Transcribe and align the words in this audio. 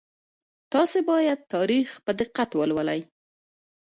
تاسي 0.71 0.99
باید 1.11 1.39
تاریخ 1.53 1.87
په 2.05 2.11
دقت 2.19 2.49
ولولئ. 2.55 3.01